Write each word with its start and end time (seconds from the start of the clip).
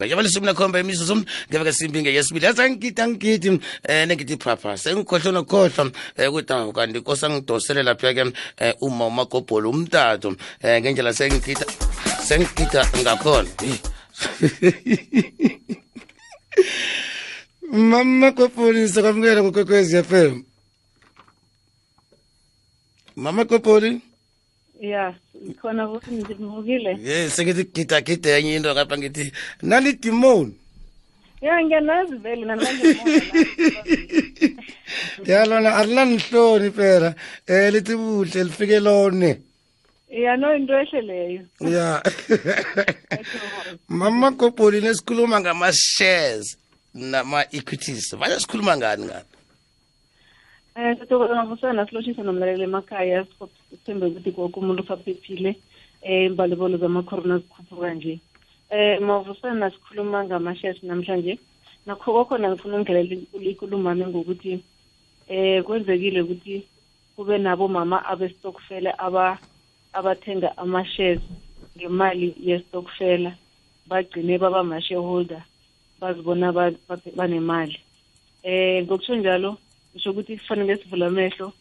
njengoba 0.00 0.22
lisumi 0.22 0.46
nakhomba 0.46 0.80
imizuzu 0.80 1.24
ngeveka 1.50 1.72
simbi 1.72 2.02
ngeyesibili 2.02 2.46
asangigidi 2.46 3.02
angigidi 3.02 3.48
um 3.50 3.58
nengithi 4.06 4.36
phapha 4.36 4.76
sengikhohlwe 4.76 5.32
nokhohlwa 5.32 5.84
um 5.84 5.92
ukuthi 6.28 6.72
kanti 6.74 7.00
kosa 7.00 7.30
ngidosele 7.30 7.82
lapha-ke 7.82 8.22
um 8.22 8.32
uma 8.80 9.06
umagobholo 9.06 9.70
umtato 9.70 10.28
um 10.28 10.36
ngendlela 10.64 11.12
sengigida 11.14 11.66
sengigida 12.26 12.82
ngakhona. 12.98 13.48
Mama 17.70 18.30
gobholi 18.30 18.88
sakwamukela 18.88 20.02
FM 20.02 20.42
mama 23.16 23.44
gobholi 23.44 24.00
ya 24.80 25.14
khona 25.60 25.88
ukuthi 25.88 26.10
ngivukile 26.12 26.98
ye 27.02 27.30
sengithi 27.30 27.64
gida 27.74 28.00
gida 28.00 28.38
enye 28.38 28.56
into 28.56 28.74
ngapha 28.74 28.98
ngithi 28.98 29.32
nalidimoni 29.62 30.54
ya 31.42 31.64
ngiyanazi 31.64 32.16
vele 32.16 32.44
namanje 32.46 32.96
yalona 35.26 35.76
alinanihloni 35.76 36.70
phela 36.70 37.14
um 37.48 37.70
lithi 37.72 37.96
buhle 37.96 38.44
lifike 38.44 38.80
lone. 38.80 39.40
Ya 40.08 40.36
no 40.36 40.56
into 40.56 40.72
ehle 40.72 41.00
leyo. 41.00 41.42
Ya. 41.60 42.02
Mama 43.88 44.30
gobholi 44.30 44.80
nesikhuluma 44.80 45.40
ngama-shares 45.40 46.56
nama-equities 46.94 48.16
vane 48.16 48.40
sikhuluma 48.40 48.76
ngani 48.76 49.04
ngani? 49.06 49.33
Um 50.76 50.96
sithokoza 50.98 51.34
ngavusana 51.36 51.86
silotshisa 51.86 52.22
nomlalelo 52.22 52.64
emakhaya 52.64 53.26
sithembe 53.70 54.06
ukuthi 54.06 54.32
konke 54.32 54.58
umuntu 54.58 54.82
usaphephile 54.82 55.50
um 56.02 56.26
imbalibolo 56.26 56.76
zamakhorona 56.78 57.38
zikhuphuka 57.38 57.94
nje 57.94 58.18
um 58.74 59.06
mavusana 59.06 59.70
sikhuluma 59.70 60.24
ngama-shares 60.24 60.82
namhlanje 60.82 61.38
nakho 61.86 62.12
kwakhona 62.12 62.50
ngifuna 62.50 62.76
ungelela 62.76 63.14
ikulumami 63.50 64.06
ngokuthi 64.06 64.52
um 65.30 65.62
kwenzekile 65.62 66.20
ukuthi 66.22 66.66
kube 67.16 67.38
nabomama 67.38 68.04
abestokfela 68.06 68.98
aba 68.98 69.38
abathenga 69.92 70.58
ama-shares 70.58 71.22
ngemali 71.76 72.34
yestokfela 72.40 73.32
bagcine 73.86 74.38
baba 74.38 74.60
ama-shareholder 74.60 75.42
bazibona 76.00 76.52
banemali 77.16 77.78
eh 78.42 78.82
ngokusho 78.84 79.16
njalo 79.16 79.56
ngisho 79.94 80.10
ukuthi 80.10 80.36
kufanele 80.36 80.76
sivule 80.76 81.06
amehlo 81.06 81.52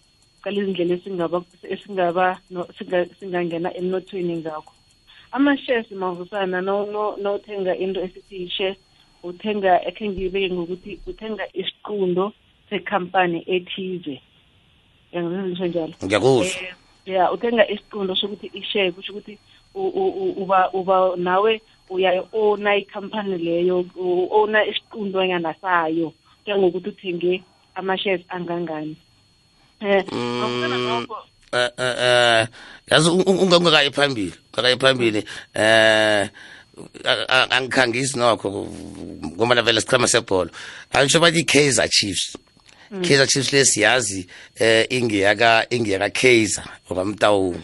qala 0.42 0.58
izindlela 0.62 0.94
esingaba 0.96 1.44
esingaba 1.74 2.40
singangena 3.20 3.70
emnothweni 3.78 4.36
ngakho. 4.38 4.74
Ama-shares 5.32 5.92
mavusana 5.92 6.62
nothenga 6.62 7.76
into 7.78 8.02
esithi 8.02 8.36
yi-share 8.42 8.78
uthenga 9.24 9.86
ekhe 9.88 10.10
ngiyibeke 10.10 10.54
ngokuthi 10.54 11.00
uthenga 11.08 11.46
isiqundo 11.54 12.34
sekhampani 12.70 13.44
ethize. 13.48 14.22
Yangisho 15.14 15.66
njalo? 15.68 15.94
Ngiyakuzwa 16.04 16.62
ya 17.06 17.32
uthenga 17.32 17.70
isiqundo 17.70 18.16
sokuthi 18.16 18.48
i-share 18.54 18.92
kusho 18.92 19.12
ukuthi 19.14 19.38
uba 19.76 20.72
uba 20.74 21.16
nawe 21.16 21.62
uyayi-ona 21.90 22.76
ikhampani 22.76 23.38
leyo 23.38 23.86
u-ona 23.96 24.66
isiqundonyana 24.66 25.54
sayo 25.62 26.14
kuya 26.44 26.58
ngokuthi 26.58 26.90
uthenge 26.90 27.44
ama-shares 27.76 28.22
angangani. 28.30 28.96
Um 29.82 31.08
eh 31.54 32.48
yazi 32.92 33.10
ungakayi 33.10 33.92
phambili 33.92 34.34
ungakayi 34.54 34.78
phambili 34.80 35.26
eh 35.54 36.30
angikhangisi 37.50 38.18
nokho 38.18 38.68
ngoba 39.36 39.62
vele 39.62 39.82
sichama 39.82 40.08
sebhola 40.08 40.52
angisho 40.92 41.20
bathi 41.20 41.40
i-Kaizer 41.40 41.90
Chiefs. 41.90 42.38
Kaizer 42.90 43.28
Chiefs 43.28 43.54
lesiyazi 43.54 44.28
eh 44.56 44.88
ingiyaka 44.90 45.66
ingiyaka 45.70 46.10
Kaizer 46.10 46.66
okamtawungu 46.90 47.64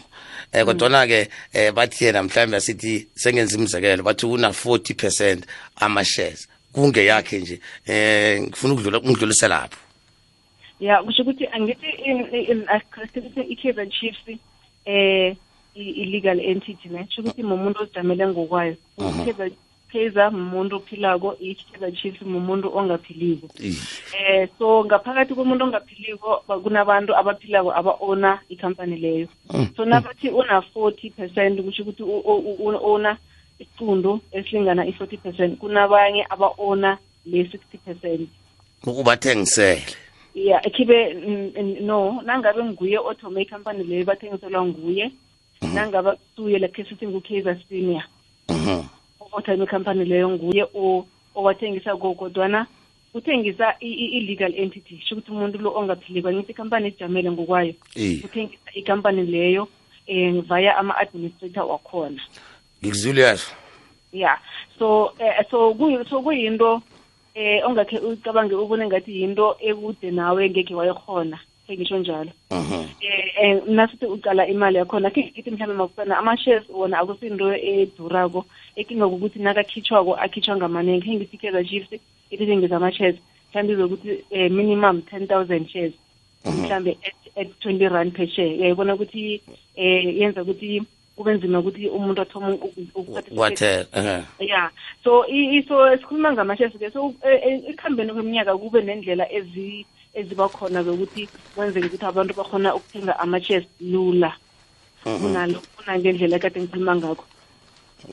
eh 0.52 0.64
kodwa 0.64 1.06
ke 1.06 1.28
eh 1.52 1.72
bathi 1.72 2.04
yena 2.04 2.22
mhlawumbe 2.22 2.56
asithi 2.56 3.08
sengenza 3.14 3.56
imizekelo 3.56 4.02
bathi 4.02 4.26
una 4.26 4.48
40% 4.48 5.42
ama 5.76 6.04
shares 6.04 6.48
kunge 6.72 7.04
yakhe 7.04 7.38
nje 7.38 7.60
eh 7.86 8.42
ngifuna 8.42 8.74
ukudlula 8.74 9.00
ungidlulise 9.00 9.48
lapho 9.48 9.78
ya 10.80 11.02
kusho 11.02 11.22
ukuthi 11.22 11.46
angithi 11.46 11.86
i-Kaizer 13.48 13.88
Chiefs 13.88 14.40
eh 14.84 15.36
i-legal 15.74 16.40
entity 16.40 16.88
ne? 16.88 17.04
Kusho 17.04 17.22
ukuthi 17.22 17.42
mumuntu 17.42 17.82
ozijamele 17.82 18.26
ngokwayo. 18.28 18.76
Kaizer 18.98 19.50
Kaizer 19.92 20.28
umuntu 20.28 20.76
ophilako. 20.76 21.36
i-Kaizer 21.40 21.92
Chiefs 21.92 22.22
umuntu 22.22 22.76
ongaphiliko. 22.76 23.48
Eh 23.60 24.48
so 24.58 24.84
ngaphakathi 24.84 25.34
komuntu 25.34 25.64
ongaphiliko 25.64 26.36
kunabantu 26.62 27.16
abaphilako 27.16 27.72
aba-ona 27.72 28.40
ikhampani 28.48 28.96
leyo. 28.96 29.28
So 29.76 29.84
nabathi 29.84 30.28
una 30.30 30.60
40 30.74 31.10
percent 31.10 31.60
kusho 31.60 31.82
ukuthi 31.82 32.02
u-ona 32.02 33.16
isiqundu 33.58 34.20
esilingana 34.32 34.86
i-40 34.86 35.18
percent 35.18 35.58
kunabanye 35.58 36.26
aba-ona 36.30 36.98
le-60 37.26 37.78
percent. 37.84 38.28
Ukubathengisele. 38.86 40.09
Ya 40.34 40.66
ekhibe 40.66 41.14
no 41.80 42.22
nangabe 42.22 42.64
nguye 42.64 42.98
othome 42.98 43.42
ikhampani 43.42 43.84
leyo 43.84 44.04
bathengiselwa 44.04 44.66
nguye 44.66 45.10
nangabe 45.74 46.10
kusuye 46.12 46.58
lakhe 46.58 46.84
sithi 46.84 47.06
ngu-Kaizer 47.06 47.56
Senior. 47.68 48.04
Othome 49.32 49.64
ikhampani 49.64 50.04
leyo 50.04 50.30
nguye 50.30 50.66
owathengisa 51.34 51.96
kodwana 51.96 52.66
uthengisa 53.14 53.74
i-legal 53.80 54.54
entity 54.54 55.00
sho 55.04 55.14
ukuthi 55.14 55.30
umuntu 55.30 55.58
lo 55.58 55.74
ongaphiliko 55.74 56.28
angithi 56.28 56.52
ikhampani 56.52 56.88
ejamele 56.88 57.30
ngokwayo 57.30 57.74
uthengisa 58.24 58.70
ikhampani 58.74 59.22
leyo 59.26 59.68
um 60.08 60.42
via 60.42 60.76
ama-administrator 60.76 61.64
wakhona. 61.64 62.20
Ngikuzwile 62.82 63.22
yazo 63.22 63.50
ya 64.12 64.38
so 64.78 65.12
eh, 65.18 65.44
so 65.50 65.74
so 66.08 66.22
kuyinto 66.22 66.82
eh 67.34 67.62
ongakhe 67.66 67.98
ucabange 67.98 68.54
ubone 68.54 68.86
ngathi 68.86 69.20
yinto 69.20 69.56
ekude 69.60 70.10
nawe 70.10 70.50
ngeke 70.50 70.74
wayikhona 70.74 71.38
ngisho 71.70 71.98
njalo. 71.98 72.30
Eh 72.50 73.62
nasithi 73.66 74.06
uqala 74.06 74.46
imali 74.46 74.76
yakhona 74.78 75.10
ke 75.10 75.32
ngithi 75.32 75.50
mhlawumbe 75.50 75.78
makufana 75.78 76.18
ama-shares 76.18 76.68
wona 76.68 76.98
akusinto 76.98 77.54
edurako 77.54 78.44
ekinga 78.76 79.06
ukuthi 79.06 79.38
nakakhitshwako 79.38 80.14
akhitshwa 80.14 80.56
ngamaningi 80.56 81.06
ke 81.06 81.14
ngithi 81.14 81.36
Kaizer 81.38 81.64
Chiefs 81.64 81.92
itithengisa 82.30 82.76
ama-shares 82.76 83.16
mhlawumbe 83.52 83.72
izokuthi 83.72 84.24
eh, 84.30 84.50
minimum 84.50 85.02
ten 85.02 85.26
thousand 85.26 85.68
shares 85.68 85.94
mhlawumbe 86.44 86.96
at 87.36 87.48
twenty 87.60 87.86
rand 87.88 88.12
per 88.12 88.26
share. 88.26 88.56
Yayibona 88.58 88.94
ukuthi 88.94 89.40
eh 89.76 90.18
yenza 90.18 90.42
ukuthi 90.42 90.82
kube 91.16 91.34
nzima 91.34 91.58
ukuthi 91.58 91.88
umuntu 91.88 92.22
athome 92.22 92.58
wathela 93.36 94.24
ya 94.38 94.70
so 95.04 95.24
so 95.68 95.96
sikhuluma 95.96 96.32
ngama-shares 96.32 96.78
ke. 96.78 96.90
So 96.90 97.14
ekuhambeni 97.22 98.12
kweminyaka 98.12 98.56
kube 98.58 98.82
nendlela 98.82 99.32
ezi 99.32 99.86
eziba 100.14 100.48
khona 100.48 100.82
zokuthi 100.82 101.28
kwenzeke 101.54 101.86
ukuthi 101.86 102.06
abantu 102.06 102.34
bakhona 102.34 102.74
ukuthenga 102.74 103.18
ama-shares 103.18 103.66
lula. 103.80 104.32
Kunalo 105.04 105.62
kunangendlela 105.76 106.38
kade 106.38 106.60
ngikhuluma 106.60 106.96
ngakho. 106.96 107.24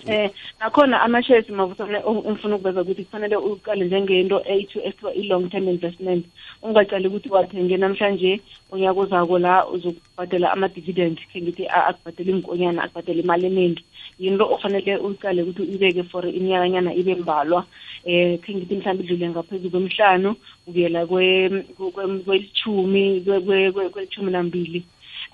Eh 0.08 0.30
nakhona 0.60 1.02
ama-shares 1.02 1.50
mavusane 1.50 2.00
ngifuna 2.00 2.56
ukuveza 2.56 2.82
ukuthi 2.82 3.04
kufanele 3.04 3.36
uqale 3.36 3.86
njengento 3.86 4.44
ethiwa 4.46 5.14
i-long 5.16 5.50
term 5.50 5.68
investment. 5.68 6.26
Ungaqali 6.64 7.08
ukuthi 7.08 7.30
wathenge 7.30 7.78
namhlanje 7.78 8.42
unyaka 8.72 9.00
uzako 9.00 9.40
la 9.40 9.68
uzokubhadela 9.68 10.52
ama-dividend 10.52 11.18
khe 11.32 11.42
ngithi 11.42 11.68
akubhadela 11.68 12.32
inkonyana 12.32 12.84
akubhadela 12.84 13.22
imali 13.24 13.46
eningi 13.48 13.84
yinto 14.20 14.46
ofanele 14.54 14.98
uyiqale 14.98 15.44
ukuthi 15.44 15.62
uyibeke 15.62 16.04
for 16.04 16.24
iminyakanyana 16.28 16.94
ibe 16.94 17.16
mbalwa. 17.16 17.66
Eh 18.06 18.40
khe 18.40 18.56
ngithi 18.56 18.76
mhlawumbe 18.76 19.04
idlule 19.04 19.30
ngaphezulu 19.30 19.72
kwemihlanu 19.72 20.36
ukuyela 20.68 21.06
kwelithumi 22.26 23.22
kwelithumi 23.92 24.32
nambili. 24.32 24.84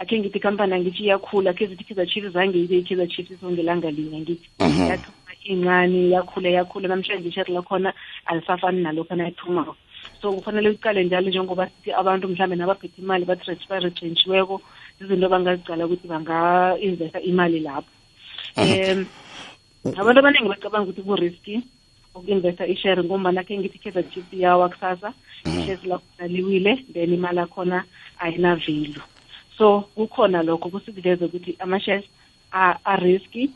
Akhe 0.03 0.19
ngithi 0.19 0.37
ikhampani 0.37 0.73
angithi 0.75 1.03
iyakhula 1.03 1.53
khe 1.53 1.67
zithi 1.67 1.83
Kaizer 1.87 2.07
Chiefs 2.07 2.33
zange 2.33 2.59
ibe 2.59 2.77
i-Kaizer 2.77 3.07
Chiefs 3.07 3.39
songelanga 3.39 3.91
linye. 3.91 4.19
Ngithi 4.19 4.47
yathuma 4.59 5.31
incane 5.47 6.09
yakhula 6.11 6.49
yakhula. 6.49 6.87
Namhlanje 6.87 7.29
ishare 7.29 7.53
lakhona 7.53 7.93
alisafani 8.27 8.83
nalokho 8.83 9.15
nayithumako. 9.15 9.75
So 10.21 10.33
kufanele 10.33 10.69
uqale 10.69 11.03
njalo 11.03 11.29
njengoba 11.29 11.67
sithi 11.67 11.91
abantu 11.91 12.27
mhlawumbe 12.27 12.55
nabaphethe 12.55 13.01
imali 13.01 13.25
baretrenchiweko 13.25 14.61
izinto 15.01 15.29
bangazicala 15.29 15.85
ukuthi 15.85 16.07
banga-investa 16.07 17.19
imali 17.21 17.59
lapho. 17.59 17.91
Um 18.57 19.05
abantu 19.99 20.19
abaningi 20.19 20.49
bacabanga 20.49 20.89
ukuthi 20.89 21.01
ku-riski 21.01 21.63
uku-investa 22.15 22.67
ishare 22.67 23.03
ngombana 23.03 23.43
khe 23.43 23.57
ngithi 23.57 23.79
Kaizer 23.79 24.03
Chiefs 24.11 24.33
yawa 24.33 24.69
kusasa 24.69 25.13
ishares 25.45 25.83
lakhona 25.83 26.27
liwile 26.27 26.83
then 26.93 27.13
imali 27.13 27.37
yakhona 27.37 27.83
ayinavelu 28.19 29.01
so 29.63 29.81
kukhona 29.95 30.43
lokho 30.43 30.69
kusikuveza 30.69 31.25
ukuthi 31.25 31.55
ama-shares 31.59 32.03
are 32.51 33.03
risky 33.03 33.49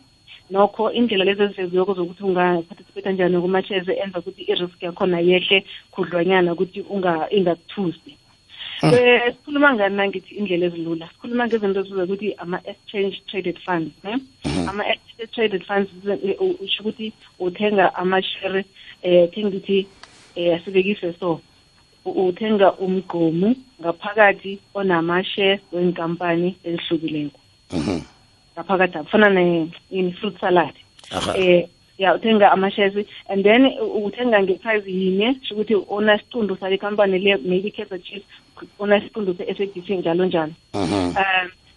nokho 0.50 0.92
indlela 0.92 1.26
lezi 1.26 1.44
eziveziyoko 1.44 1.94
zokuthi 1.94 2.24
ungaparticipate 2.24 3.12
njani 3.14 3.42
kuma-shares 3.42 3.90
enza 3.90 4.20
ukuthi 4.20 4.42
i-risk 4.52 4.84
yakhona 4.84 5.20
yehle 5.20 5.66
khudlwanyana 5.92 6.54
ukuthi 6.54 6.80
ingakuthusi 7.36 8.14
sikhuluma 8.82 9.74
ngani 9.74 9.96
nangithi 9.96 10.36
indlela 10.36 10.66
ezilula? 10.66 11.10
Sikhuluma 11.12 11.48
ngezinto 11.48 11.80
eziza 11.80 12.04
ukuthi 12.04 12.36
ama-exchange 12.44 13.16
traded 13.28 13.58
funds 13.66 13.92
ne? 14.04 14.14
Ama-exchange 14.70 15.32
traded 15.36 15.64
funds 15.66 15.90
usho 16.64 16.80
ukuthi 16.84 17.14
uthenga 17.40 17.96
amashere 17.96 18.64
um 19.04 19.28
ke 19.32 19.40
ngithi 19.46 19.88
um 20.38 20.54
asibekise 20.56 21.14
so. 21.20 21.42
Uthenga 22.12 22.74
umgqomu 22.74 23.56
ngaphakathi 23.82 24.60
onama-shares 24.74 25.60
wenkampani 25.72 26.56
ezihlukileko. 26.64 27.40
Ngaphakathi 28.56 28.98
kufana 28.98 29.30
ne-fruit 29.30 30.40
salad. 30.40 30.74
Um 31.12 31.64
ya 31.98 32.16
uthenga 32.16 32.52
ama-shares 32.52 33.06
and 33.30 33.44
then 33.44 33.66
uthenga 33.82 34.42
ngeprice 34.44 34.88
yinye 34.88 35.36
sho 35.42 35.56
ukuthi 35.56 35.76
onasiqundu 35.90 36.58
sale 36.60 36.78
company 36.78 37.20
le 37.20 37.38
maybe 37.38 37.72
kaizer 37.72 38.00
chiefs 38.00 38.26
onasiqundu 38.80 39.34
se-sabc 39.34 39.90
njalo 39.90 40.26
njalo. 40.26 40.54
Um 40.74 41.14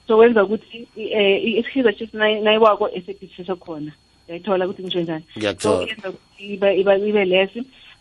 so 0.06 0.16
wenza 0.16 0.44
ukuthi 0.44 0.86
i-kaizer 0.96 1.96
chiefs 1.96 2.14
nayiwako 2.14 2.90
sabc 3.06 3.46
sekhona 3.46 3.92
uyayithola 4.28 4.66
ukuthi 4.66 4.82
ngisho 4.82 5.00
njani? 5.00 5.24
So 5.58 5.86
yenza 5.86 6.10
ukuthi 6.10 6.54
ibe 7.08 7.24
less. 7.24 7.50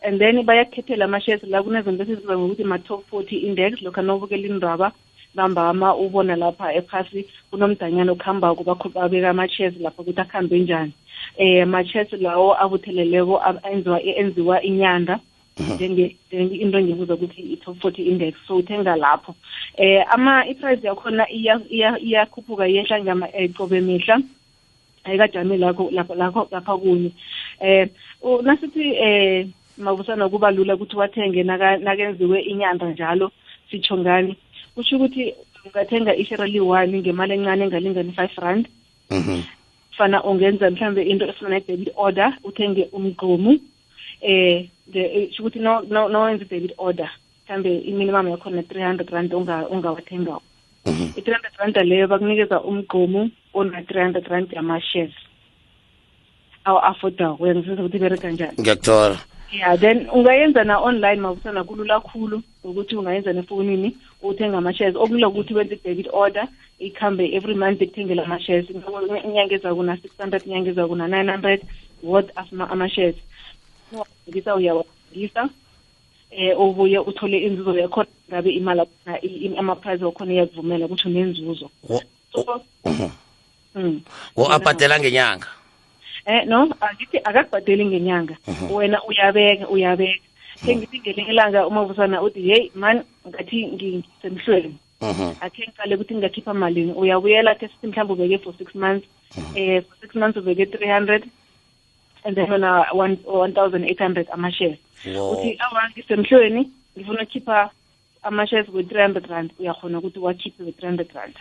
And 0.02 0.20
then 0.20 0.44
bayakukhethela 0.44 1.06
ama-shares 1.06 1.44
la 1.44 1.64
kunezinto 1.64 2.04
esiziba 2.04 2.38
ngokuthi 2.38 2.64
ma-top 2.64 3.04
forty 3.10 3.38
index 3.38 3.82
lokhu 3.82 4.02
nobukela 4.02 4.48
indaba 4.48 4.92
nambama 5.36 5.96
ubona 5.96 6.36
lapha 6.36 6.74
ephasi 6.74 7.26
kunomdanyana 7.52 8.12
okuhambako 8.12 8.64
babeka 8.94 9.30
ama-shares 9.30 9.76
lapha 9.80 10.02
ukuthi 10.02 10.22
akuhambe 10.22 10.60
njani. 10.60 10.94
Eh 11.38 11.64
ama-shares 11.64 12.12
lawo 12.14 12.56
abutheleleko 12.62 13.42
enziwa 13.72 14.02
enziwa 14.04 14.62
inyanga 14.64 15.20
njenge 15.76 16.16
into 16.32 16.78
engibuza 16.80 17.14
ukuthi 17.14 17.42
i-top 17.54 17.78
forty 17.82 18.04
index 18.04 18.34
so 18.48 18.56
uthenga 18.56 18.96
lapho. 18.96 19.36
Eh 19.78 20.06
ama 20.10 20.48
i-price 20.48 20.88
yakhona 20.88 21.30
iyakhuphuka 21.30 22.68
iyehla 22.68 23.04
ngama 23.04 23.28
qobe 23.58 23.82
mihla 23.82 24.22
ayikajami 25.04 25.58
lakho 25.58 25.90
lapha 25.92 26.16
lakho 26.16 26.48
lapha 26.52 26.78
kunye. 26.78 27.12
Eh 27.62 27.90
nasithi 28.44 28.96
eh 28.96 29.48
mabusana 29.80 30.30
kuba 30.30 30.52
lula 30.52 30.76
ukuthi 30.76 30.96
wathenge 30.96 31.44
nakenziwe 31.44 32.42
inyanda 32.42 32.86
njalo 32.90 33.32
sitsho 33.72 33.98
ngani? 33.98 34.38
Kusho 34.76 34.96
ukuthi 34.96 35.34
ungathenga 35.66 36.16
ishere 36.16 36.48
li-one 36.48 37.00
ngemali 37.00 37.34
encane 37.34 37.64
engalingani 37.64 38.10
i-five 38.10 38.38
rand. 38.38 38.68
Fana 39.98 40.24
ungenza 40.24 40.72
mhlambe 40.72 41.04
into 41.04 41.26
efana 41.26 41.50
ne-debit 41.50 41.92
order 41.96 42.38
uthenge 42.44 42.88
umgqomu 42.94 43.60
eh 44.22 44.68
sho 45.32 45.44
ukuthi 45.44 45.60
nowenza 45.60 46.46
i-debit 46.46 46.74
order 46.78 47.10
mhlambe 47.46 47.80
i-minimum 47.90 48.28
yakhona 48.28 48.64
three 48.64 48.84
hundred 48.84 49.10
rand 49.10 49.34
ungawathengako 49.34 50.42
i-three 50.86 51.34
hundred 51.34 51.56
rand 51.58 51.78
leyo 51.78 52.08
bakunikeza 52.08 52.62
umgqomu 52.62 53.30
ona-three 53.54 54.04
hundred 54.04 54.28
rand 54.28 54.52
yama-shares. 54.52 55.14
Awu-affordako 56.66 57.44
uyangisiza 57.44 57.82
ukuthi 57.82 57.98
ibereka 57.98 58.32
njani? 58.32 58.54
Ngiyakuthola. 58.60 59.18
Yeah 59.52 59.76
then 59.78 60.10
ungayenza 60.10 60.64
na-online 60.64 61.22
mabusana 61.22 61.64
kulula 61.64 62.00
khulu 62.00 62.42
ukuthi 62.64 62.96
ungayenza 62.96 63.34
nefonini 63.34 63.98
uthenga 64.24 64.58
ama-shares. 64.58 64.96
Okulula 64.96 65.28
ukuthi 65.28 65.54
wenze 65.54 65.76
i-debit 65.76 66.08
order 66.14 66.48
ikhambe 66.80 67.36
every 67.36 67.56
month 67.56 67.82
ikuthengela 67.82 68.24
ama-shares. 68.24 68.70
Inyanga 68.70 69.56
ezako 69.56 69.84
na-six 69.84 70.12
hundred 70.18 70.46
inyanga 70.46 70.70
ezako 70.70 70.96
na-nine 70.96 71.32
hundred 71.32 71.62
worth 72.04 72.30
ama-shares. 72.70 73.16
Ngisa 74.30 74.56
uyawathengisa 74.56 75.50
eh 76.32 76.60
ubuye 76.60 77.00
uthole 77.00 77.38
inzuzo 77.38 77.78
yakhona 77.78 78.10
ngabe 78.30 78.50
imali 78.50 78.82
ama-price 79.58 80.06
wakhona 80.06 80.34
iyakuvumela 80.34 80.86
ukuthi 80.86 81.08
unenzuzo. 81.08 81.70
Wo 84.36 84.52
abhadela 84.52 85.00
ngenyanga? 85.00 85.48
Eh 86.30 86.46
no 86.46 86.58
akithi 86.80 87.18
akakubhadeli 87.30 87.86
ngenyanga. 87.86 88.36
Wena 88.70 88.98
uyabeka 89.10 89.66
uyabeka. 89.74 90.26
Sengithi 90.66 91.00
ngelinye 91.00 91.32
ilanga 91.32 91.68
umavusana 91.68 92.22
uthi 92.22 92.42
hey 92.42 92.72
man 92.76 93.04
ngathi 93.28 93.58
ngisemhlweni. 93.74 94.76
Akhe 95.42 95.62
ngiqale 95.64 95.96
ukuthi 95.96 96.14
ngingakhipha 96.14 96.54
malini 96.54 96.94
uyabuyela 96.94 97.56
ke 97.56 97.68
sithi 97.68 97.88
mhlawumbe 97.88 98.14
ubeke 98.14 98.44
for 98.44 98.54
six 98.60 98.76
months. 98.76 99.08
Eh 99.56 99.82
for 99.82 99.96
six 100.02 100.16
months 100.16 100.38
ubeke 100.38 100.66
three 100.72 100.92
hundred 100.92 101.24
and 102.26 102.36
then 102.36 102.50
wena 102.52 102.86
one 102.94 103.54
thousand 103.54 103.86
eight 103.86 104.00
hundred 104.00 104.28
ama-shares. 104.30 104.78
Uthi 105.06 105.58
awa 105.60 105.90
ngisemhlweni 105.90 106.70
ngifuna 106.98 107.24
ukukhipha 107.24 107.70
ama-shares 108.24 108.68
we-three 108.74 109.02
hundred 109.02 109.26
rand. 109.30 109.52
Uyakhona 109.60 109.98
ukuthi 109.98 110.20
wakhiphe 110.20 110.64
we-three 110.64 110.90
hundred 110.90 111.10
rand. 111.16 111.36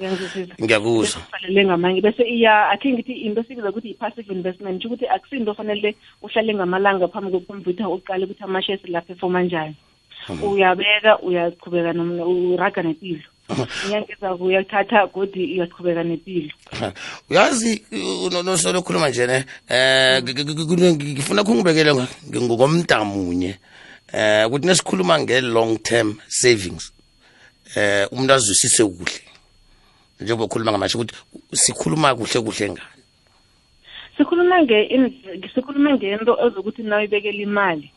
Ngiyakuzwa. 0.00 1.20
Fanele 1.30 1.64
ngamanye. 1.64 2.00
Bese 2.00 2.22
iya 2.22 2.70
akhe 2.70 2.92
ngithi 2.92 3.12
into 3.12 3.40
esibiza 3.40 3.70
ukuthi 3.70 3.90
i-passive 3.90 4.32
investment 4.32 4.76
ntsho 4.76 4.88
ukuthi 4.88 5.06
akusinto 5.06 5.54
fanele 5.54 5.94
uhlale 6.22 6.54
ngamalanga 6.54 7.08
phambi 7.08 7.30
kwekhompyutha 7.30 7.88
uqale 7.88 8.24
ukuthi 8.24 8.44
ama-shares 8.44 8.84
la 8.88 9.00
performa 9.00 9.42
njani. 9.42 9.76
Uyabeka 10.42 11.18
uyaqhubeka 11.22 11.92
uraga 11.92 12.82
nempilo 12.82 13.28
inyanga 13.84 14.12
ezako 14.12 14.44
uyathatha 14.44 15.06
godi 15.12 15.42
uyaqhubeka 15.54 16.02
nempilo 16.02 16.52
uyazi 17.30 17.84
nosolo 18.44 18.78
okhuluma 18.78 19.08
nje 19.08 19.26
ne 19.26 19.44
um 19.68 20.94
ngifuna 20.96 21.44
khungibekele 21.44 21.92
ngokomntamunye 22.32 23.52
um 24.14 24.46
ukuthi 24.46 24.66
nesikhuluma 24.66 25.18
nge-long 25.20 25.76
term 25.82 26.16
savings 26.28 26.92
um 27.76 28.06
umuntu 28.12 28.32
azwisise 28.32 28.84
kuhle. 28.84 29.33
Njengoba 30.20 30.44
ukhuluma 30.44 30.72
ngamasho 30.72 30.98
ukuthi 30.98 31.14
sikhuluma 31.52 32.14
kuhle 32.14 32.40
kuhle 32.40 32.70
ngani? 32.70 32.92
Sikhuluma 34.16 34.56
sikhuluma 35.54 35.94
ngento 35.94 36.38
ezokuthi 36.46 36.82
na 36.82 36.96
uyibekela 36.96 37.42
imali 37.42 37.90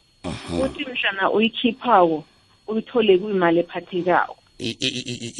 uthi 0.63 0.85
mhlana 0.85 1.31
uyikhiphako 1.31 2.23
uyithole 2.67 3.17
kuyimali 3.17 3.59
ephathekako. 3.59 4.37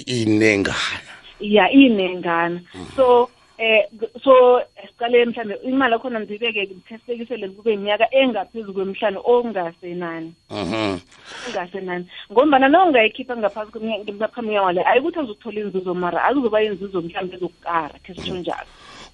Inengana. 0.06 1.12
Ya 1.39 1.71
inengana. 1.71 2.62
So 2.95 3.29
eh 3.57 3.89
so 4.24 4.62
siqale 4.88 5.25
mhlambe 5.25 5.56
imali 5.63 5.94
akhona 5.95 6.19
ndibeke 6.19 6.68
ngithisekisele 6.68 7.50
kube 7.50 7.74
iminyaka 7.74 8.06
engaphezulu 8.15 8.74
kwemhlanu 8.74 9.19
ongasenani 9.25 10.34
mhm 10.50 11.00
ongasenani 11.48 12.05
ngombana 12.32 12.67
nawungayikhipha 12.70 13.38
ngaphasi 13.38 13.72
kweminyaka 13.72 14.62
wale 14.62 14.84
ayikuthi 14.86 15.20
azokuthola 15.20 15.60
inzuzo 15.60 15.93
mara 15.93 16.24
akuzoba 16.24 16.63
inzuzo 16.63 17.01
mhlawumbe 17.01 17.36
ezokukara 17.36 17.96
khe 18.03 18.13
sitsho 18.13 18.36
njalo. 18.36 18.67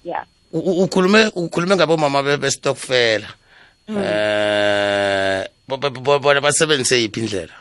Ya. 0.04 0.24
Ukhulume 0.52 1.30
ukhulume 1.34 1.76
ngabomama 1.76 2.22
bestokfela 2.22 3.28
eh 3.88 5.46
bona 5.68 6.40
basebenzise 6.40 7.00
yiphi 7.02 7.20
indlela? 7.20 7.54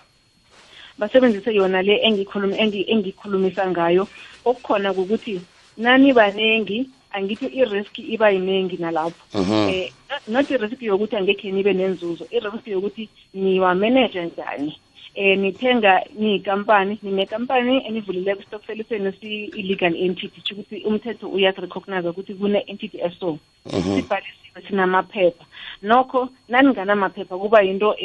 Basebenzise 0.97 1.55
yona 1.55 1.81
le 1.81 1.99
engikhuluma 2.03 2.57
engikhulumisa 2.57 3.67
ngayo. 3.71 4.07
Okukhona 4.45 4.91
ukuthi 4.91 5.41
nani 5.77 6.13
baningi 6.13 6.89
angithi 7.11 7.45
i-risk 7.45 7.99
iba 7.99 8.29
yiningi 8.29 8.77
nalapho. 8.77 9.21
Eh 9.69 9.91
not 10.27 10.51
i-risk 10.51 10.81
yokuthi 10.81 11.15
angekhe 11.15 11.51
nibe 11.51 11.73
nenzuzo 11.73 12.25
i-risk 12.31 12.67
yokuthi 12.67 13.09
niwa-manage 13.33 14.25
njani. 14.25 14.79
Eh 15.15 15.37
nithenga 15.37 16.01
niyikampani 16.19 16.99
ninekampani 17.03 17.85
enivulile 17.87 18.35
kustokfel 18.35 18.83
senu 18.89 19.13
si-illegal 19.21 19.95
entity 19.95 20.41
kusho 20.41 20.55
ukuthi 20.55 20.83
umthetho 20.85 21.27
uyasirecognize 21.27 22.09
ukuthi 22.09 22.33
kune-entity 22.33 22.97
eso. 22.97 23.37
Sibhalisiwe 23.69 24.61
sinamaphepha. 24.67 25.45
Nokho 25.81 26.29
naninganamaphepha 26.49 27.37
kuba 27.37 27.61
yinto 27.61 27.95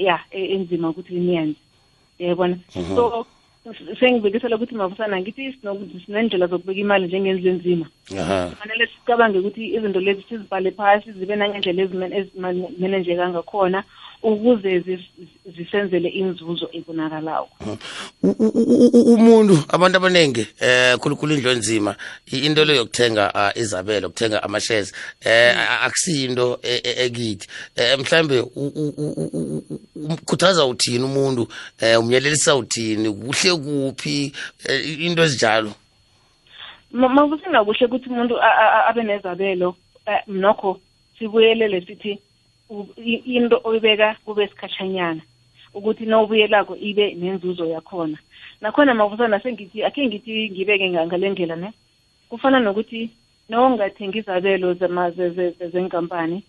ya 0.00 0.20
enzima 0.30 0.88
ukuthi 0.88 1.14
niyenze. 1.14 1.58
Yayibona 2.18 2.56
so 2.68 3.26
sengibekisela 4.00 4.56
ukuthi 4.56 4.74
mavusana 4.74 5.20
ngithi 5.20 5.58
sinendlela 6.06 6.46
zokubeka 6.46 6.80
imali 6.80 7.06
njengendlu 7.06 7.48
enzima 7.50 7.86
kufanele 8.50 8.86
sicabange 8.86 9.38
ukuthi 9.38 9.74
izinto 9.76 10.00
lezi 10.00 10.22
sizibhale 10.28 10.70
phasi 10.70 11.12
zibe 11.12 11.36
nangendlela 11.36 11.82
ezimanejeka 12.18 13.28
ngakhona 13.28 13.84
ukuze 14.22 14.98
zisenzele 15.56 16.08
inzuzo 16.08 16.68
ebonakalayo. 16.72 17.48
Umuntu 19.14 19.64
abantu 19.68 19.96
abaningi 19.96 20.46
eh 20.60 20.96
khulukhulu 20.98 21.34
indlu 21.34 21.50
enzima. 21.50 21.96
Into 22.32 22.64
le 22.64 22.76
yokuthenga 22.76 23.52
izabelo 23.54 24.08
ukuthenga 24.08 24.42
ama-shares 24.42 24.92
eh 25.24 25.54
akusiyinto 25.84 26.58
ekithi. 26.62 27.48
Mhlambe 27.98 28.40
ukhuthaza 30.10 30.66
uthini 30.66 31.04
umuntu? 31.04 31.48
Eh 31.80 32.00
umyelelisa 32.00 32.56
uthini? 32.56 33.10
Kuhle 33.10 33.56
kuphi? 33.56 34.32
Into 35.00 35.22
ezinjalo. 35.22 35.72
Ma- 36.92 37.08
mavusina 37.08 37.64
kuhle 37.64 37.86
ukuthi 37.86 38.08
umuntu 38.08 38.34
abe 38.88 39.02
nezabelo. 39.02 39.76
Eh, 40.06 40.22
nokho 40.26 40.80
sibuyelele 41.18 41.80
sithi 41.80 42.18
into 43.24 43.60
oyibeka 43.64 44.16
kube 44.24 44.48
sikhatshanyana 44.48 45.20
ukuthi 45.74 46.06
nawubuyelako 46.06 46.76
ibe 46.76 47.14
nenzuzo 47.14 47.66
yakhona. 47.66 48.18
Nakhona 48.60 48.94
mavusana 48.94 49.40
sengithi 49.40 49.84
akhe 49.84 50.06
ngithi 50.06 50.50
ngibeke 50.50 50.90
nga- 50.90 51.06
ngale 51.06 51.30
ndlela 51.30 51.56
ne? 51.56 51.72
Kufana 52.28 52.60
nokuthi 52.60 53.10
nawungathengi 53.48 54.18
izabelo 54.18 54.74
zama- 54.74 55.10
ze- 55.10 55.30
ze- 55.30 55.50
ze- 55.50 55.68
zenkampani 55.68 56.42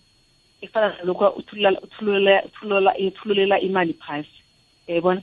ifana 0.62 0.94
nalokhu 0.98 1.26
uthululela 1.40 1.82
uthululela 1.82 2.44
uthululela 2.46 2.92
uthululela 3.08 3.60
imali 3.60 3.94
phasi. 3.94 4.30
Yayibona? 4.88 5.22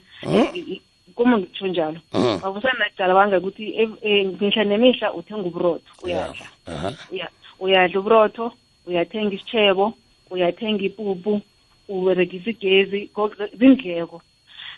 Kuma 1.15 1.39
ngitsho 1.39 1.67
njalo. 1.67 2.01
Mhm. 2.13 2.39
mavusana 2.43 2.85
kudala 2.91 3.15
bangakuthi 3.15 3.73
ev- 3.83 3.99
eh, 4.03 4.27
mihla 4.41 4.65
nemihla 4.65 5.13
uthenga 5.15 5.47
uburotho 5.49 5.91
uyadla. 6.03 6.47
Aha. 6.67 6.93
ya 7.13 7.29
uyadla 7.61 8.01
uburotho 8.01 8.53
uyathenga 8.87 9.35
isitshebo 9.35 9.95
uyathenga 10.35 10.83
ipupu 10.85 11.41
uberegisa 11.89 12.51
igezi 12.51 13.01
konke- 13.15 13.51
zindleko 13.59 14.23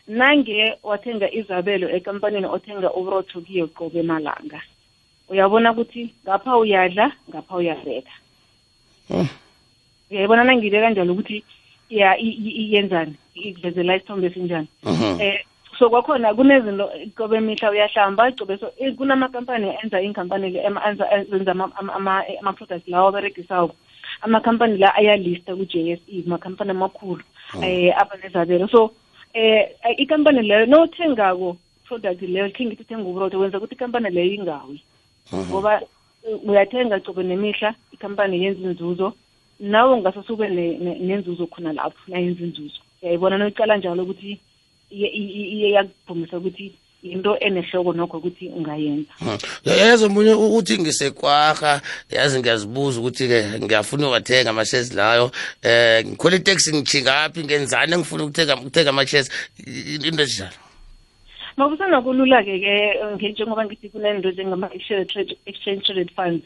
nange 0.09 0.75
wathenga 0.83 1.27
izabelo 1.33 1.89
ekampanini 1.97 2.47
othenga 2.47 2.93
uburotho 2.93 3.41
kiyo 3.41 3.67
qobe 3.67 4.03
malanga 4.03 4.61
uyabona 5.29 5.73
ukuthi 5.73 6.15
ngapha 6.25 6.57
uyadla 6.57 7.13
ngapha 7.31 7.57
uyabeka 7.57 8.13
Mm. 9.11 9.29
uyayibona 10.11 10.45
nangibeka 10.45 10.91
njalo 10.91 11.13
ukuthi 11.13 11.45
ya 11.91 12.19
i- 12.19 12.39
i- 12.49 12.57
iyenzani 12.63 13.15
ikuvezela 13.35 13.97
isithombe 13.97 14.27
esinjani 14.27 14.69
Mhm. 14.85 15.21
eh 15.21 15.45
so 15.79 15.91
kwakhona 15.91 16.35
kunezinto 16.35 16.91
qobe 17.17 17.41
mihla 17.41 17.71
uyahlamba 17.71 18.33
qobe 18.33 18.59
so 18.59 18.71
eh, 18.79 18.95
kunamakampani 18.95 19.71
enza 19.83 20.01
inkampani 20.03 20.51
le 20.51 20.61
ema- 20.67 20.83
enza 20.91 21.05
enza 21.33 21.51
ama- 21.53 21.71
ama- 21.79 21.95
ama- 21.95 22.25
ama-products 22.41 22.89
lawa 22.89 23.09
aberegisako 23.09 23.75
amakhampani 24.21 24.79
la 24.79 24.95
ayalista 24.95 25.57
ku-j 25.57 25.93
s 25.93 26.01
e 26.09 26.23
makhampani 26.27 26.71
amakhulu 26.71 27.23
eh 27.63 27.93
aba 28.01 28.17
nezabelo 28.23 28.69
so 28.69 28.91
eh 29.35 29.69
ikampani 29.99 30.43
leyo 30.43 30.67
nowuthengako 30.67 31.57
product 31.85 32.23
leyo 32.23 32.51
khe 32.51 32.65
ngithi 32.65 32.83
uthenga 32.83 33.09
uburotho 33.09 33.39
wenza 33.39 33.59
ukuthi 33.59 33.75
ikampani 33.75 34.11
leyo 34.11 34.35
ingawi. 34.35 34.83
Ngoba 35.51 35.83
eh, 36.27 36.39
uyathenga 36.49 37.01
qobe 37.01 37.23
nemihla 37.23 37.75
ikampani 37.93 38.45
yenza 38.45 38.61
inzuzo. 38.71 39.13
Nawe 39.61 39.95
ungasase 39.95 40.33
ube 40.33 40.49
ne- 40.49 40.79
ne- 40.79 40.99
nenzuzo 40.99 41.47
khona 41.47 41.73
lapho 41.73 41.99
nayenza 42.09 42.45
inzuzo. 42.45 42.81
Uyayibona? 43.03 43.39
Noyicala 43.39 43.77
njalo 43.77 44.03
ukuthi 44.03 44.39
iye- 44.91 45.13
iye- 45.13 45.49
iye 45.55 45.71
yakuvumisa 45.71 46.39
ukuthi 46.39 46.73
into 47.03 47.37
enehloko 47.41 47.93
nokho 47.93 48.19
ukuthi 48.19 48.49
ungayenza. 48.49 49.11
Mhm. 49.21 49.39
yazi 49.65 50.05
omunye 50.05 50.35
u- 50.35 50.57
uthi 50.57 50.79
ngisekwaha 50.79 51.81
yazi 52.11 52.39
ngiyazibuza 52.41 53.01
ukuthi-ke 53.01 53.61
ngiyafuna 53.63 54.09
uwathenga 54.09 54.51
ama-shares 54.51 54.93
layo 54.95 55.31
eh 55.63 56.05
ngikhwela 56.07 56.37
iteksi 56.37 56.73
ngijhingaphi 56.75 57.45
ngenzani 57.45 57.93
engifuna 57.95 58.25
ukuthenga 58.25 58.57
ukuthenga 58.57 58.91
ama-shares? 58.91 59.31
I- 59.67 60.09
into 60.09 60.23
ezinjalo 60.23 60.57
makusana 61.57 62.03
kulula-ke 62.03 62.59
ke 63.19 63.29
njengoba 63.33 63.65
ngithi 63.65 63.89
kunento 63.89 64.31
njengama-exchange 64.31 65.83
traded 65.85 66.11
funds. 66.17 66.45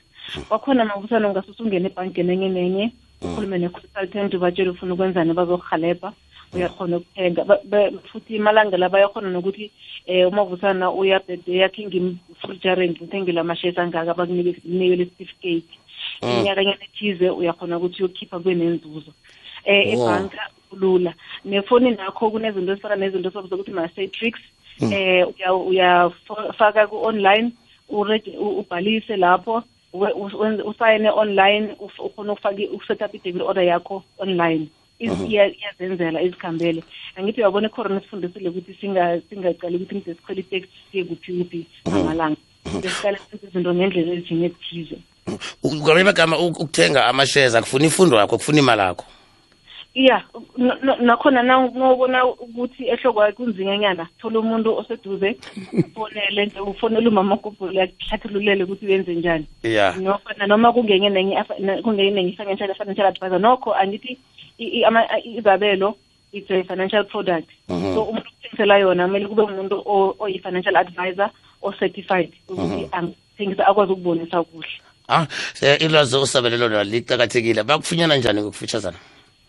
Kwakhona 0.48 0.84
makusana 0.84 1.28
ungasusa 1.28 1.64
ungene 1.64 1.86
ebhankeni 1.90 2.32
enye 2.32 2.48
nenye 2.48 2.92
ukhulume 3.22 3.58
ne-consultant 3.58 4.34
ubatshele 4.34 4.70
ufuna 4.70 4.94
ukwenzani 4.94 5.32
bazokuhalebha 5.34 6.12
uyakhona 6.54 6.96
ukuthenga 6.96 7.44
Ba- 7.44 7.60
ba- 7.64 7.90
futhi 8.12 8.36
imalanga 8.36 8.76
la 8.76 8.88
bayakhona 8.88 9.30
nokuthi 9.30 9.70
um 10.08 10.28
umavusana 10.32 10.90
uyabhede 10.90 11.56
yakhe 11.56 11.86
ngimfrijareni 11.86 12.94
ngithengele 12.94 13.40
ama-shares 13.40 13.78
angaka 13.78 14.14
bakunikele 14.14 15.06
certificate 15.06 15.70
iminyakanyana 16.22 16.84
ethize 16.84 17.30
uyakhona 17.30 17.76
ukuthi 17.78 18.02
uyokhipha 18.02 18.38
kube 18.38 18.54
nenzuzo 18.54 19.10
um 19.10 19.14
Wow. 19.66 19.92
ebhanka 19.92 20.40
kulula 20.70 21.14
nefoni 21.44 21.90
nakho 21.90 22.30
kunezinto 22.30 22.72
ezifana 22.72 22.96
nezinto 22.96 23.28
esabiza 23.28 23.54
ukuthi 23.56 23.70
ma-satrix 23.70 24.34
eh 24.92 25.26
uya- 25.28 25.54
uyafaka 25.54 26.86
ku-online 26.86 27.52
uregi- 27.90 28.36
u- 28.38 28.58
ubhalise 28.64 29.16
lapho 29.16 29.62
we- 29.92 30.12
us- 30.14 30.34
wenze- 30.34 30.62
usayine 30.62 31.10
online 31.10 31.76
uf- 31.80 32.00
ukhona 32.00 32.32
ukufaka 32.32 32.62
uset 32.72 33.02
up 33.02 33.14
i-debit 33.14 33.42
order 33.42 33.64
yakho 33.64 34.02
online 34.18 34.64
Iz- 34.64 34.68
iya- 34.68 34.79
iyazenzela 35.00 36.22
izikhambele. 36.22 36.82
Angithi 37.16 37.40
uyabona 37.40 37.68
icorona 37.68 38.00
sifundisile 38.00 38.48
ukuthi 38.48 38.74
singacali 38.80 39.22
singaqali 39.30 39.76
ukuthi 39.76 39.94
ngide 39.94 40.14
sikhwele 40.14 40.40
iteksi 40.40 40.78
siye 40.90 41.04
kuphi 41.04 41.32
kuphi 41.38 41.66
amalanga 41.86 42.36
sesiqale 42.82 43.18
senza 43.18 43.46
izinto 43.46 43.74
ngendlela 43.74 44.12
ezinye 44.12 44.46
ezithize. 44.46 44.96
Ngamanye 45.64 46.02
amagama 46.02 46.38
ukuthenga 46.38 47.06
ama-shares 47.06 47.54
akufuna 47.54 47.86
ifundo 47.86 48.16
yakho 48.16 48.36
kufuna 48.38 48.58
imali 48.58 48.82
yakho 48.82 49.04
iya 49.94 50.22
n- 50.58 51.00
nakhona 51.00 51.42
naw- 51.42 51.74
nawubona 51.74 52.24
ukuthi 52.26 52.88
ehloko 52.88 53.20
kunzinganyana 53.20 53.36
kunzinyanyana. 53.36 54.08
Thola 54.20 54.38
umuntu 54.40 54.76
oseduze 54.78 55.36
ufonele 55.72 56.46
nje 56.46 56.60
ufonele 56.60 57.08
umama 57.08 57.36
gubhule 57.36 57.82
akuhlathululele 57.82 58.64
ukuthi 58.64 58.86
uyenze 58.86 59.14
njani. 59.14 59.46
Ya 59.62 59.92
nofana 59.92 60.46
noma 60.46 60.72
kungenye 60.72 61.10
kungenye 61.82 62.10
nenye 62.10 62.32
financial 62.36 62.74
financial 62.74 63.06
advisor 63.06 63.38
nokho 63.38 63.74
angithi 63.74 64.18
izabelo 65.24 65.96
it's 66.32 66.50
a 66.50 66.62
financial 66.62 67.04
product. 67.04 67.48
So 67.68 67.74
umuntu 67.74 68.00
okuthengisela 68.00 68.78
yona 68.78 69.06
kumele 69.06 69.26
kube 69.26 69.42
umuntu 69.42 69.82
oyi-financial 70.18 70.76
advisor 70.76 71.30
o-certified 71.62 72.30
ukuthi 72.48 72.88
angithengisa 72.92 73.66
akwazi 73.66 73.92
ukubonisa 73.92 74.42
kuhle. 74.44 74.68
Ah 75.08 75.26
ilwazi 75.80 76.16
osabelelo 76.16 76.84
liqakathekile. 76.84 77.62
Bakufunyana 77.62 78.16
njani 78.16 78.40
ngokufitshazana 78.42 78.96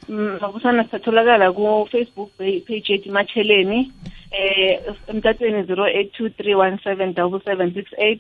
mabusana 0.10 0.84
sitholakala 0.92 1.52
ku-facebook 1.54 2.30
pa- 2.38 2.62
page 2.68 2.88
yethu 2.94 3.12
matsheleni 3.12 3.92
eh 4.32 4.80
emtatweni 5.08 5.62
082317 5.62 6.80
7768 6.84 8.20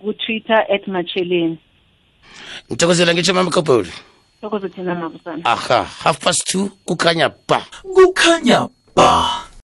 ku-twitter 0.00 0.60
at 0.74 0.86
matsheleni 0.88 1.58
ngithokozela 2.70 3.14
ngitsho 3.14 3.34
mama 3.34 3.50
khopoli 3.50 3.92
thokoze 4.40 4.68
thina 4.68 4.94
mabusana. 4.94 5.44
Aha 5.44 5.84
half 5.84 6.18
past 6.24 6.46
two 6.48 6.70
kukhanya 6.88 7.28
ba. 7.48 7.60
Kukhanya 7.82 8.68
ba. 8.96 9.44